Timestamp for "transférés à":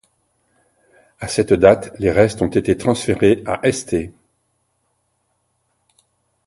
2.75-3.61